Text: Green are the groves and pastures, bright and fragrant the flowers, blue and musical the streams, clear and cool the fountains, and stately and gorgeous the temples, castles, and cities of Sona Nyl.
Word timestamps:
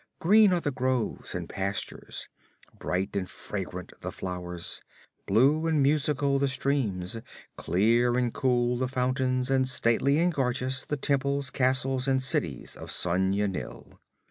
Green 0.17 0.51
are 0.51 0.59
the 0.61 0.71
groves 0.71 1.35
and 1.35 1.47
pastures, 1.47 2.27
bright 2.75 3.15
and 3.15 3.29
fragrant 3.29 3.91
the 4.01 4.11
flowers, 4.11 4.81
blue 5.27 5.67
and 5.67 5.83
musical 5.83 6.39
the 6.39 6.47
streams, 6.47 7.21
clear 7.55 8.17
and 8.17 8.33
cool 8.33 8.79
the 8.79 8.87
fountains, 8.87 9.51
and 9.51 9.67
stately 9.67 10.17
and 10.17 10.33
gorgeous 10.33 10.83
the 10.87 10.97
temples, 10.97 11.51
castles, 11.51 12.07
and 12.07 12.23
cities 12.23 12.75
of 12.75 12.89
Sona 12.89 13.47
Nyl. 13.47 13.99